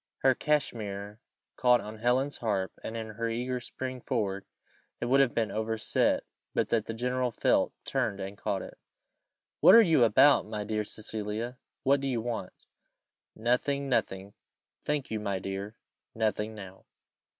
Her 0.23 0.33
Cachemere 0.33 1.19
caught 1.57 1.79
on 1.79 1.99
Helen's 1.99 2.37
harp, 2.37 2.71
and, 2.83 2.97
in 2.97 3.05
her 3.09 3.29
eager 3.29 3.59
spring 3.59 4.01
forward, 4.01 4.47
it 4.99 5.05
would 5.05 5.19
have 5.19 5.35
been 5.35 5.51
overset, 5.51 6.23
but 6.55 6.69
that 6.69 6.87
the 6.87 6.95
general 6.95 7.29
felt, 7.29 7.71
turned, 7.85 8.19
and 8.19 8.35
caught 8.35 8.63
it. 8.63 8.79
"What 9.59 9.75
are 9.75 9.81
you 9.83 10.03
about, 10.03 10.47
my 10.47 10.63
dear 10.63 10.83
Cecilia? 10.85 11.59
what 11.83 12.01
do 12.01 12.07
you 12.07 12.19
want?" 12.19 12.65
"Nothing, 13.35 13.89
nothing, 13.89 14.33
thank 14.81 15.11
you, 15.11 15.19
my 15.19 15.37
dear; 15.37 15.75
nothing 16.15 16.55
now." 16.55 16.85